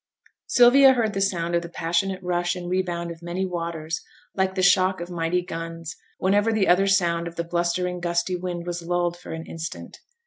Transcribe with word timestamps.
Sylvia 0.47 0.93
heard 0.93 1.13
the 1.13 1.21
sound 1.21 1.53
of 1.53 1.61
the 1.61 1.69
passionate 1.69 2.23
rush 2.23 2.55
and 2.55 2.67
rebound 2.67 3.11
of 3.11 3.21
many 3.21 3.45
waters, 3.45 4.01
like 4.33 4.55
the 4.55 4.63
shock 4.63 4.99
of 4.99 5.11
mighty 5.11 5.43
guns, 5.43 5.95
whenever 6.17 6.51
the 6.51 6.67
other 6.67 6.87
sound 6.87 7.27
of 7.27 7.35
the 7.35 7.43
blustering 7.43 7.99
gusty 7.99 8.35
wind 8.35 8.65
was 8.65 8.81
lulled 8.81 9.15
for 9.15 9.31
an 9.31 9.45
instant. 9.45 9.99